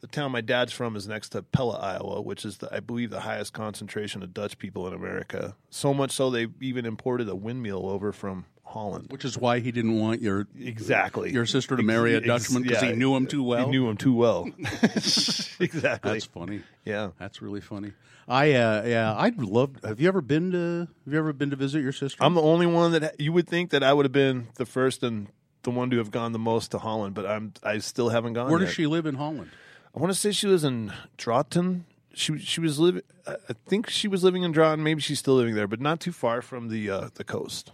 [0.00, 3.10] the town my dad's from is next to Pella, Iowa, which is the, I believe
[3.10, 5.54] the highest concentration of Dutch people in America.
[5.68, 9.06] So much so they even imported a windmill over from Holland.
[9.10, 11.32] Which is why he didn't want your Exactly.
[11.32, 12.90] your sister to marry a Dutchman because yeah.
[12.90, 13.66] he knew him too well.
[13.66, 14.48] He knew him too well.
[14.82, 16.12] exactly.
[16.12, 16.62] That's funny.
[16.84, 17.10] yeah.
[17.18, 17.92] That's really funny.
[18.28, 19.76] I uh, yeah, I'd love.
[19.82, 20.88] Have you ever been to?
[21.04, 22.22] Have you ever been to visit your sister?
[22.22, 25.02] I'm the only one that you would think that I would have been the first
[25.02, 25.26] and
[25.64, 28.48] the one to have gone the most to Holland, but I'm I still haven't gone.
[28.48, 28.66] Where yet.
[28.66, 29.50] does she live in Holland?
[29.94, 31.84] I want to say she was in Drotton.
[32.14, 33.02] She she was living.
[33.26, 34.82] I think she was living in Drotton.
[34.82, 37.72] Maybe she's still living there, but not too far from the uh, the coast.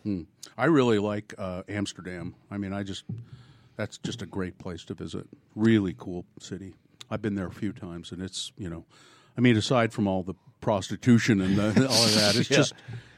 [0.58, 2.34] I really like uh, Amsterdam.
[2.50, 3.04] I mean, I just
[3.76, 5.26] that's just a great place to visit.
[5.54, 6.74] Really cool city.
[7.10, 8.84] I've been there a few times, and it's you know,
[9.36, 12.56] I mean, aside from all the prostitution and the, all of that, it's Yeah.
[12.58, 12.74] just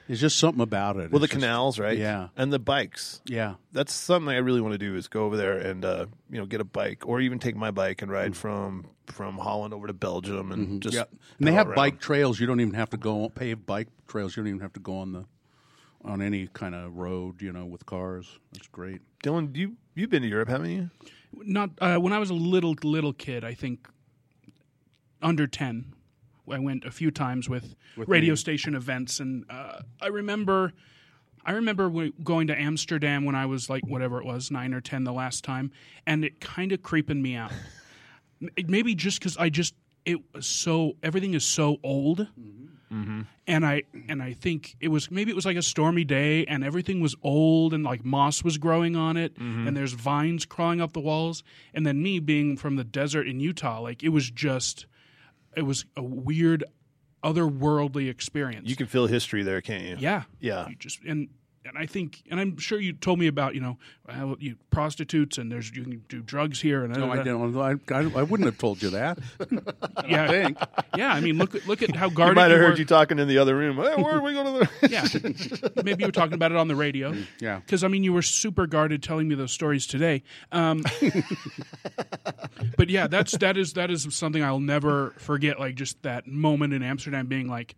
[0.09, 1.11] it's just something about it.
[1.11, 1.97] Well, the just- canals, right?
[1.99, 2.29] Yeah.
[2.37, 3.21] and the bikes.
[3.27, 3.55] yeah.
[3.73, 6.47] That's something I really want to do is go over there and uh, you know
[6.47, 9.93] get a bike or even take my bike and ride from from Holland over to
[9.93, 11.15] Belgium and just Mm-hmm.
[11.15, 11.77] Yeah, and they have around.
[11.77, 12.41] bike trails.
[12.41, 14.37] You don't even have to go on paved bike trails.
[14.37, 15.25] You don't even have to go on the
[16.05, 17.43] on any kind of road.
[17.43, 18.39] You know, with cars.
[18.53, 19.01] That's great.
[19.23, 20.91] Dylan, you you've been to Europe, haven't you?
[21.35, 23.45] Not uh, when I was a little little kid.
[23.45, 23.89] I think
[25.21, 25.93] under ten.
[26.53, 27.75] I went a few times with,
[28.09, 30.73] radio station events, and uh, I remember.
[31.45, 35.05] I remember going to Amsterdam when I was like whatever it was, nine or ten
[35.05, 35.71] the last time,
[36.07, 37.53] and it kind of creeping me out.
[38.67, 42.27] Maybe just because I just it was so everything is so old,
[43.47, 46.65] and I and I think it was maybe it was like a stormy day and
[46.65, 50.93] everything was old and like moss was growing on it and there's vines crawling up
[50.95, 51.43] the walls
[51.75, 54.87] and then me being from the desert in Utah like it was just
[55.59, 56.65] it was a weird
[57.25, 58.69] otherworldly experience.
[58.69, 59.97] You can feel history there, can't you?
[59.99, 60.23] yeah.
[60.41, 60.69] Yeah.
[60.69, 61.29] You just and
[61.69, 63.79] and I think and I'm sure you told me about, you know,
[64.09, 67.57] how you prostitutes and there's you can do drugs here and No, I don't.
[67.57, 69.19] I, I, I wouldn't have told you that.
[70.09, 70.49] Yeah.
[70.97, 72.79] Yeah, I mean look at look at how I guarded might have you heard were.
[72.79, 73.77] you talking in the other room.
[73.77, 74.89] Hey, where are we going to the?
[74.89, 77.15] Yeah, maybe you were talking about it on the radio.
[77.41, 77.59] Yeah.
[77.59, 80.23] because I mean, you were super guarded telling me those stories today.
[80.53, 80.83] Um,
[82.77, 85.59] but yeah, that's that is that is something I'll never forget.
[85.61, 87.75] Like just that moment in Amsterdam, being like,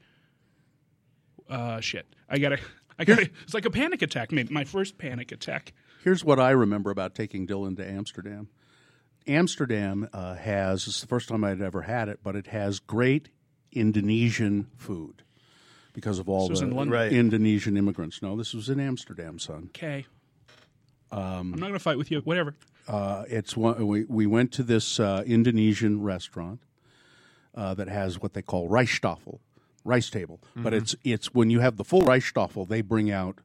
[1.48, 2.58] uh, "Shit, I gotta,
[3.00, 4.30] I gotta." It's like a panic attack.
[4.30, 5.72] Maybe my first panic attack.
[6.04, 8.48] Here's what I remember about taking Dylan to Amsterdam.
[9.26, 13.28] Amsterdam uh, has, it's the first time I'd ever had it, but it has great
[13.72, 15.22] Indonesian food
[15.92, 16.94] because of all This was the in London.
[16.94, 17.12] Right.
[17.12, 18.22] Indonesian immigrants.
[18.22, 19.70] No, this was in Amsterdam, son.
[19.76, 20.06] Okay,
[21.12, 22.20] I'm not gonna fight with you.
[22.20, 22.54] Whatever.
[22.88, 26.60] Uh, it's one, we, we went to this uh, Indonesian restaurant
[27.54, 29.38] uh, that has what they call Rijsttafel,
[29.84, 30.40] rice table.
[30.56, 33.38] But it's it's when you have the full Rijsttafel, they bring out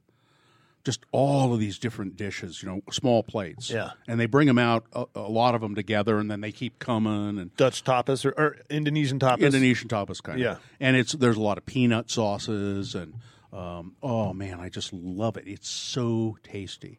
[0.84, 3.70] just all of these different dishes, you know, small plates.
[3.70, 3.90] Yeah.
[4.06, 6.78] and they bring them out a, a lot of them together, and then they keep
[6.78, 7.56] coming and.
[7.56, 9.40] Dutch tapas or, or Indonesian tapas?
[9.40, 10.52] Indonesian tapas kind Yeah.
[10.52, 10.86] of, Yeah.
[10.88, 13.14] and it's there's a lot of peanut sauces and
[13.52, 15.44] um, oh man, I just love it.
[15.48, 16.98] It's so tasty,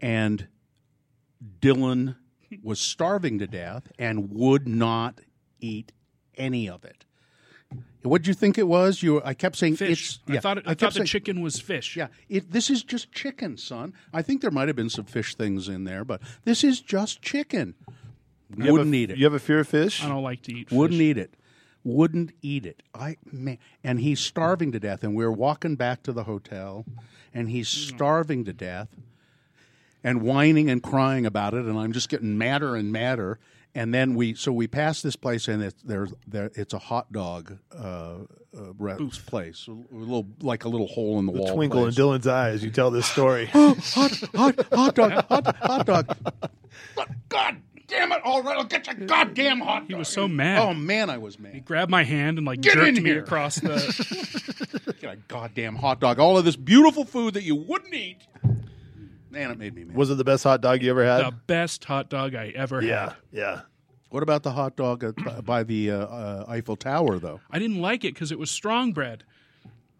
[0.00, 0.48] and
[1.60, 2.16] Dylan
[2.62, 5.20] was starving to death and would not
[5.60, 5.92] eat
[6.36, 7.04] any of it.
[8.02, 9.02] What'd you think it was?
[9.02, 9.90] You, I kept saying Fish.
[9.90, 11.96] It's, yeah, I thought it, I, kept thought the saying- chicken was fish.
[11.96, 13.92] Yeah, it, this is just chicken, son.
[14.12, 17.20] I think there might have been some fish things in there, but this is just
[17.20, 17.74] chicken.
[18.56, 19.18] You Wouldn't a, eat it.
[19.18, 20.02] You have a fear of fish?
[20.02, 20.72] I don't like to eat.
[20.72, 21.06] Wouldn't fish.
[21.06, 21.34] eat it.
[21.84, 22.82] Wouldn't eat it.
[22.94, 25.04] I man, and he's starving to death.
[25.04, 26.84] And we're walking back to the hotel,
[27.32, 27.96] and he's mm-hmm.
[27.96, 28.88] starving to death,
[30.02, 31.64] and whining and crying about it.
[31.64, 33.38] And I'm just getting madder and madder.
[33.74, 37.12] And then we so we pass this place, and it's there's there it's a hot
[37.12, 38.16] dog uh,
[38.56, 41.54] uh, re- place, a little like a little hole in the, wall.
[41.54, 41.94] Twinkle in.
[41.94, 43.48] Dylan's eye as you tell this story.
[43.54, 46.16] oh, hot, hot, hot dog, hot, hot dog.
[47.28, 48.20] God damn it!
[48.24, 49.84] All right, I'll get your goddamn hot.
[49.86, 50.58] He was so mad.
[50.58, 51.54] Oh man, I was mad.
[51.54, 53.20] He grabbed my hand and like Get jerked in me here.
[53.20, 54.96] across the.
[55.00, 56.18] Get a goddamn hot dog.
[56.18, 58.18] All of this beautiful food that you wouldn't eat.
[59.30, 59.96] Man, it made me mad.
[59.96, 61.24] Was it the best hot dog you ever had?
[61.24, 63.16] the best hot dog I ever yeah, had.
[63.32, 63.40] yeah.
[63.40, 63.60] Yeah.
[64.10, 67.40] What about the hot dog at, by the uh, uh, Eiffel Tower, though?
[67.50, 69.22] I didn't like it because it was strong bread.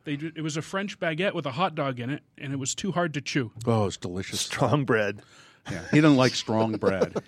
[0.05, 2.75] They it was a French baguette with a hot dog in it, and it was
[2.75, 3.53] too hard to chew.
[3.67, 4.41] Oh, it's delicious.
[4.41, 5.23] Strong bread.
[5.71, 5.83] Yeah.
[5.93, 7.17] He doesn't like strong bread.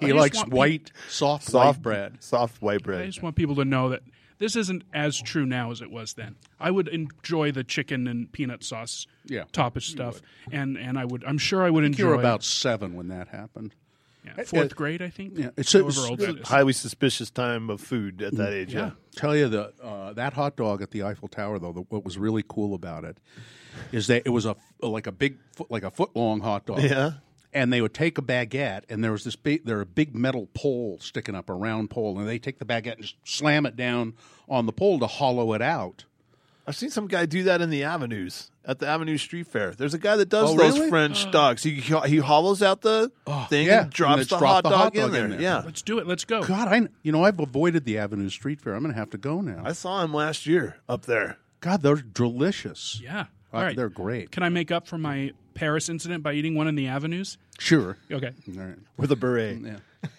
[0.00, 2.16] He likes want white, soft, Soft white bread.
[2.20, 3.02] Soft white bread.
[3.02, 4.02] I just want people to know that
[4.40, 6.34] this isn't as true now as it was then.
[6.58, 11.22] I would enjoy the chicken and peanut sauce, Yeah, tapas stuff, and and I would.
[11.24, 12.02] I'm sure I would enjoy.
[12.02, 13.74] You were about seven when that happened.
[14.24, 15.38] Yeah, fourth grade, I think.
[15.38, 16.48] Yeah, it's- however it's- old that is.
[16.48, 18.74] Highly suspicious time of food at that age.
[18.74, 18.90] Yeah.
[19.16, 21.72] Tell you the uh, that hot dog at the Eiffel Tower though.
[21.72, 23.16] The, what was really cool about it
[23.92, 26.82] is that it was a like a big foot, like a foot long hot dog.
[26.82, 27.12] Yeah.
[27.52, 30.48] And they would take a baguette, and there was this big, there a big metal
[30.54, 33.74] pole sticking up, a round pole, and they take the baguette and just slam it
[33.74, 34.14] down
[34.48, 36.04] on the pole to hollow it out.
[36.66, 39.72] I've seen some guy do that in the avenues at the Avenue Street Fair.
[39.72, 40.90] There's a guy that does Oh, those really?
[40.90, 41.64] French dogs.
[41.64, 43.10] He he hollows out the
[43.48, 45.24] thing yeah, and and drops it's the, dropped hot, the dog hot in, dog there.
[45.24, 45.40] in there.
[45.40, 46.06] Yeah, Let's do it.
[46.06, 46.44] Let's go.
[46.44, 48.74] God, I you know I've avoided the Avenue Street Fair.
[48.74, 49.62] I'm going to have to go now.
[49.64, 51.38] I saw him last year up there.
[51.60, 53.00] God, they're delicious.
[53.02, 53.26] Yeah.
[53.52, 53.74] Uh, All right.
[53.76, 54.30] they're great.
[54.30, 57.38] Can I make up for my Paris incident by eating one in the avenues?
[57.58, 57.96] Sure.
[58.10, 58.32] Okay.
[58.56, 58.78] All right.
[58.96, 59.58] with a beret.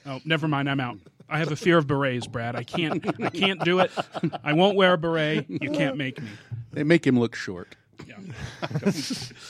[0.06, 0.70] Oh, never mind.
[0.70, 0.98] I'm out.
[1.30, 2.56] I have a fear of berets, Brad.
[2.56, 3.06] I can't.
[3.24, 3.92] I can't do it.
[4.44, 5.46] I won't wear a beret.
[5.50, 6.28] You can't make me.
[6.72, 7.76] They make him look short.
[8.08, 8.16] Yeah.
[8.74, 8.96] Uh,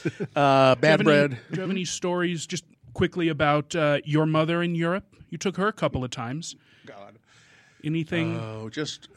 [0.06, 1.30] Do you have bad any- bread.
[1.32, 2.64] do you have any stories just
[2.94, 5.06] quickly about uh, your mother in Europe?
[5.30, 6.56] You took her a couple of times.
[6.86, 7.16] God.
[7.84, 8.38] Anything?
[8.40, 9.08] Oh, just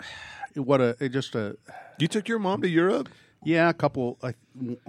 [0.54, 1.56] what a it just a
[1.98, 3.08] You took your mom to Europe?
[3.44, 4.18] Yeah, a couple.
[4.22, 4.34] I,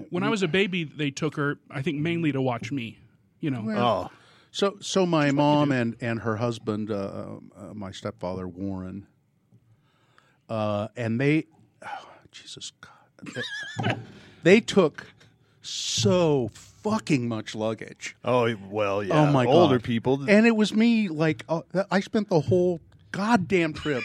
[0.10, 1.58] when I was a baby, they took her.
[1.70, 3.00] I think mainly to watch me.
[3.40, 3.66] You know.
[3.70, 4.10] Oh,
[4.52, 9.08] so so my mom and and her husband, uh, uh, my stepfather Warren,
[10.50, 11.46] uh, and they,
[11.86, 13.44] oh, Jesus God,
[13.84, 13.96] they,
[14.44, 15.08] they took
[15.62, 18.16] so fucking much luggage.
[18.24, 19.22] oh, well, yeah.
[19.22, 19.84] Oh my older God.
[19.84, 20.30] people.
[20.30, 22.80] And it was me like uh, I spent the whole
[23.12, 24.04] goddamn trip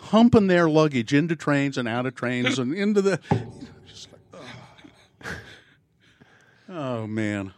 [0.00, 3.20] humping their luggage into trains and out of trains and into the.
[6.70, 7.06] Just like, oh.
[7.06, 7.52] man.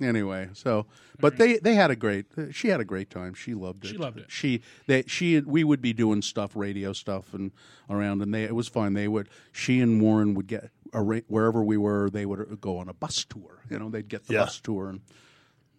[0.00, 0.86] Anyway, so
[1.18, 2.26] but they they had a great.
[2.52, 3.34] She had a great time.
[3.34, 3.88] She loved it.
[3.88, 4.26] She loved it.
[4.30, 7.50] She they she we would be doing stuff, radio stuff, and
[7.90, 8.94] around, and they it was fun.
[8.94, 12.10] They would she and Warren would get arra- wherever we were.
[12.10, 13.64] They would go on a bus tour.
[13.68, 14.44] You know, they'd get the Yeah.
[14.44, 15.00] bus tour and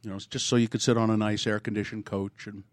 [0.03, 2.63] you know, it's just so you could sit on a nice air conditioned coach and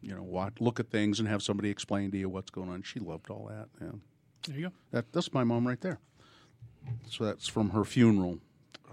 [0.00, 2.82] you know watch, look at things and have somebody explain to you what's going on.
[2.82, 3.68] She loved all that.
[3.78, 3.92] Yeah,
[4.48, 4.72] There you go.
[4.92, 5.98] that that's my mom right there.
[7.10, 8.38] So that's from her funeral.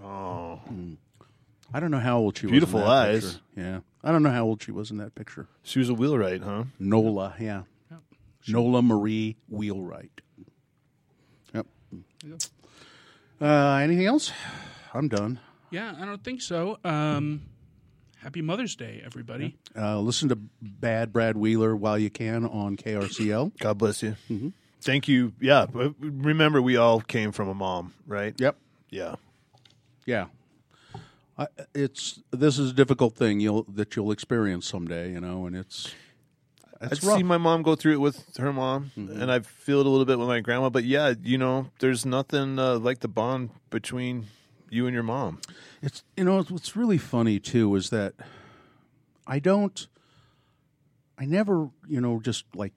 [0.03, 0.59] Oh,
[1.73, 3.09] I don't know how old she Beautiful was.
[3.09, 3.33] Beautiful eyes.
[3.55, 3.69] picture.
[3.69, 5.47] Yeah, I don't know how old she was in that picture.
[5.63, 6.63] she was a wheelwright, huh?
[6.79, 7.63] Nola, yeah,
[8.47, 10.21] Nola Marie Wheelwright.
[11.53, 11.65] Yep.
[13.41, 14.31] Uh, anything else?
[14.93, 15.39] I'm done.
[15.71, 16.77] Yeah, I don't think so.
[16.83, 17.41] Um,
[18.21, 19.57] happy Mother's Day, everybody.
[19.75, 23.57] Uh, listen to Bad Brad Wheeler while you can on KRCL.
[23.59, 24.15] God bless you.
[24.81, 25.33] Thank you.
[25.39, 25.65] Yeah.
[25.73, 28.35] Remember, we all came from a mom, right?
[28.37, 28.55] Yep.
[28.89, 29.15] Yeah.
[30.05, 30.27] Yeah.
[31.37, 35.55] I, it's this is a difficult thing you'll that you'll experience someday, you know, and
[35.55, 35.93] it's
[36.79, 37.17] I've it's rough.
[37.17, 40.05] seen my mom go through it with her mom, and I feel it a little
[40.05, 40.69] bit with my grandma.
[40.69, 44.27] But yeah, you know, there's nothing uh, like the bond between
[44.69, 45.39] you and your mom.
[45.81, 48.13] It's you know what's really funny too is that
[49.27, 49.87] I don't,
[51.17, 52.73] I never you know just like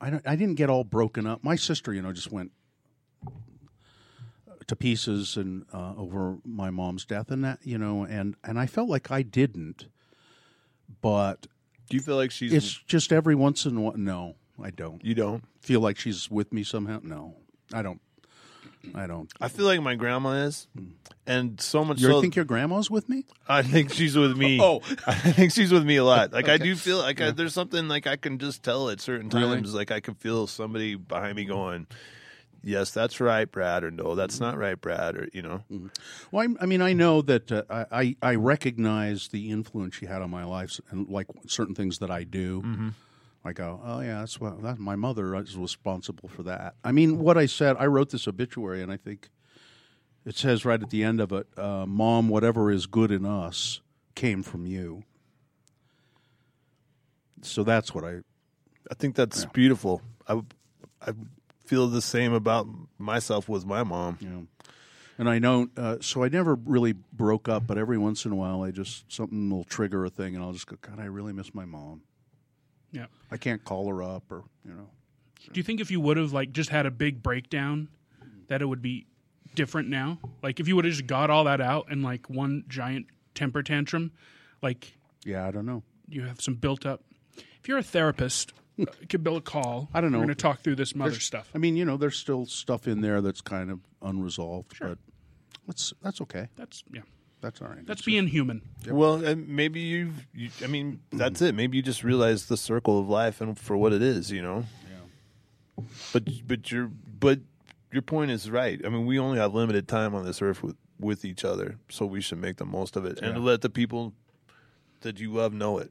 [0.00, 1.42] I don't I didn't get all broken up.
[1.44, 2.50] My sister you know just went
[4.72, 8.66] to pieces and uh, over my mom's death and that you know and and I
[8.66, 9.86] felt like I didn't,
[11.00, 11.46] but
[11.88, 12.52] Do you feel like she's?
[12.52, 13.96] it's just every once in a while.
[13.96, 15.44] No, I don't you don't.
[15.60, 17.00] feel like she's with me somehow.
[17.02, 17.36] No,
[17.72, 18.00] I don't.
[18.96, 19.30] I don't.
[19.40, 20.66] I feel like my grandma is,
[21.24, 22.20] and so much You so.
[22.20, 23.24] think your grandma's with me?
[23.46, 24.58] I think she's with me.
[24.60, 24.80] Oh.
[25.06, 26.32] I think she's with me a lot.
[26.32, 29.28] Like I do feel like I, there's something like I can just tell at certain
[29.28, 29.54] Really?
[29.56, 29.72] times.
[29.72, 31.86] Like I can feel somebody behind me going,
[32.62, 35.62] "Yes, that's right, Brad," or "No, that's not right, Brad," or you know.
[36.30, 40.22] Well, I, I mean, I know that uh, I, I recognize the influence she had
[40.22, 42.92] on my life, and like certain things that I do.
[43.44, 46.74] I go, oh yeah, that's what that my mother is responsible for that.
[46.84, 49.30] I mean, what I said, I wrote this obituary, and I think
[50.24, 53.80] it says right at the end of it, uh, "Mom, whatever is good in us
[54.14, 55.02] came from you."
[57.42, 58.20] So that's what I.
[58.90, 60.02] I think that's beautiful.
[60.28, 60.40] I
[61.04, 61.12] I
[61.64, 62.66] feel the same about
[62.98, 64.18] myself with my mom.
[64.20, 64.46] You know,
[65.18, 68.36] and I know, uh, so I never really broke up, but every once in a
[68.36, 71.32] while, I just something will trigger a thing, and I'll just go, God, I really
[71.32, 72.02] miss my mom.
[72.90, 73.06] Yeah.
[73.30, 74.88] I can't call her up, or you know,
[75.52, 77.88] Do you think if you would have like just had a big breakdown,
[78.48, 79.06] that it would be
[79.54, 80.18] different now?
[80.42, 83.62] Like if you would have just got all that out in like one giant temper
[83.62, 84.12] tantrum,
[84.60, 84.94] like
[85.24, 85.82] yeah, I don't know.
[86.08, 87.02] you have some built up.
[87.36, 88.52] If you're a therapist,
[89.08, 89.88] give Bill a call.
[89.94, 90.18] I don't know.
[90.18, 91.50] We're going to talk through this mother There's- stuff.
[91.54, 94.98] I mean, you know, there's still stuff in there that's kind of unresolved, but
[95.66, 96.48] that's that's okay.
[96.56, 97.02] That's yeah.
[97.40, 97.84] That's all right.
[97.84, 98.62] That's being human.
[98.88, 100.26] Well, and maybe you've.
[100.32, 101.56] You, I mean, that's it.
[101.56, 104.30] Maybe you just realize the circle of life and for what it is.
[104.30, 104.64] You know.
[104.88, 105.84] Yeah.
[106.12, 107.40] But but your but
[107.90, 108.80] your point is right.
[108.84, 112.06] I mean, we only have limited time on this earth with with each other, so
[112.06, 114.12] we should make the most of it and let the people
[115.00, 115.90] that you love know it.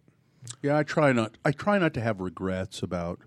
[0.62, 1.38] Yeah, I try not.
[1.46, 3.20] I try not to have regrets about.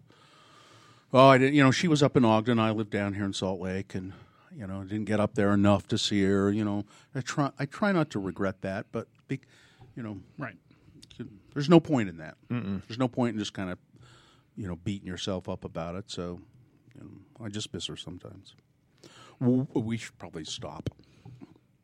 [1.12, 1.54] Oh, I didn't.
[1.54, 2.58] You know, she was up in Ogden.
[2.58, 4.12] I lived down here in Salt Lake, and
[4.56, 6.50] you know, didn't get up there enough to see her.
[6.50, 6.84] You know,
[7.14, 7.50] I try.
[7.58, 9.40] I try not to regret that, but be,
[9.96, 10.56] you know, Right.
[11.52, 12.36] there's no point in that.
[12.48, 13.78] There's no point in just kind of,
[14.56, 16.10] you know, beating yourself up about it.
[16.10, 16.40] So,
[16.96, 18.54] you know, I just miss her sometimes.
[19.40, 20.90] We should probably stop.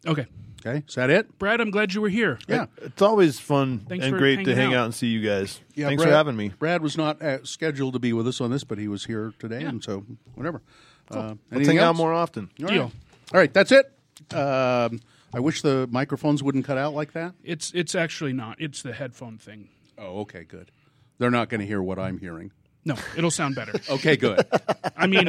[0.07, 0.27] Okay.
[0.67, 1.39] Okay, is that it?
[1.39, 2.39] Brad, I'm glad you were here.
[2.47, 2.67] Yeah.
[2.83, 4.81] It's always fun Thanks and for great to hanging hang out.
[4.81, 5.59] out and see you guys.
[5.75, 6.49] Yeah, Thanks Brad- for having me.
[6.59, 9.33] Brad was not uh, scheduled to be with us on this, but he was here
[9.39, 10.61] today, and so whatever.
[11.11, 11.97] Uh, Let's anything hang out else?
[11.97, 12.51] more often.
[12.61, 12.83] All Deal.
[12.85, 12.93] right.
[13.33, 13.87] All right, that's it.
[14.35, 15.01] Um,
[15.33, 17.33] I wish the microphones wouldn't cut out like that.
[17.43, 18.61] It's it's actually not.
[18.61, 19.69] It's the headphone thing.
[19.97, 20.71] Oh, okay, good.
[21.19, 22.53] They're not going to hear what I'm hearing.
[22.85, 23.73] No, it'll sound better.
[23.91, 24.47] Okay, good.
[24.97, 25.29] I mean,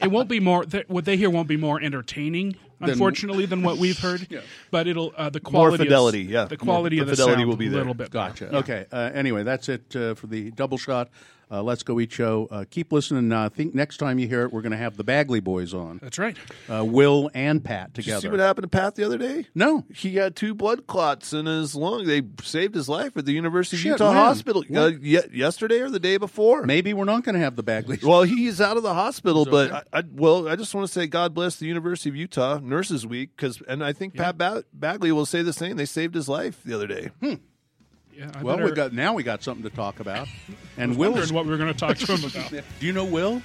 [0.00, 0.64] it won't be more.
[0.64, 4.28] Th- what they hear won't be more entertaining, unfortunately, than what we've heard.
[4.70, 6.44] But it'll uh, the quality, of- fidelity, yeah.
[6.44, 8.10] the quality The of the fidelity sound will be a little bit.
[8.10, 8.44] Gotcha.
[8.46, 8.56] better.
[8.58, 8.86] Okay.
[8.92, 11.08] Uh, anyway, that's it uh, for the double shot.
[11.54, 12.48] Uh, Let's go eat show.
[12.50, 13.30] Uh, keep listening.
[13.32, 15.72] Uh, I think next time you hear it, we're going to have the Bagley boys
[15.72, 16.00] on.
[16.02, 16.36] That's right.
[16.68, 18.20] Uh, Will and Pat Did you together.
[18.22, 19.46] see what happened to Pat the other day?
[19.54, 19.84] no.
[19.94, 22.06] He had two blood clots in his lung.
[22.06, 24.24] They saved his life at the University Shit, of Utah man.
[24.24, 25.02] Hospital uh, What?
[25.02, 26.64] ye- yesterday or the day before.
[26.64, 27.98] Maybe we're not going to have the Bagley.
[28.02, 31.06] Well, he's out of the hospital, but I, I, well, I just want to say
[31.06, 35.12] God bless the University of Utah Nurses Week because, and I think Pat ba- Bagley
[35.12, 35.76] will say the same.
[35.76, 37.10] They saved his life the other day.
[38.16, 40.28] Yeah, I well, better, we got now we got something to talk about.
[40.76, 41.32] And wondered Will's.
[41.32, 42.50] what we were going to talk to him about.
[42.80, 43.40] Do you know Will?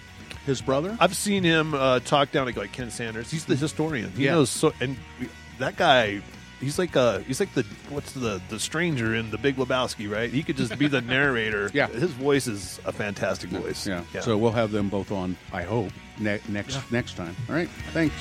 [0.48, 0.98] His brother?
[1.00, 3.30] I've seen him uh, talk down like, like Ken Sanders.
[3.30, 4.12] He's the historian.
[4.14, 4.32] He Yeah.
[4.32, 6.22] knows so, and we, that guy.
[6.60, 10.30] He's like uh he's like the what's the the stranger in the Big Lebowski, right?
[10.30, 11.70] He could just be the narrator.
[11.74, 11.88] Yeah.
[11.88, 13.86] his voice is a fantastic voice.
[13.88, 14.04] Yeah.
[14.22, 15.38] So we'll have them both on.
[15.54, 17.36] I hope ne- next next time.
[17.48, 17.70] All right.
[17.94, 18.16] Thanks.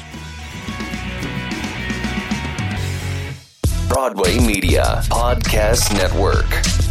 [3.88, 6.87] Broadway Media Podcast Network.